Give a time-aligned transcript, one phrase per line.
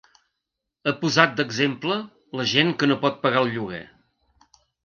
[0.85, 1.99] Ha posat d’exemple
[2.41, 3.87] la gent que no pot pagar el lloguer.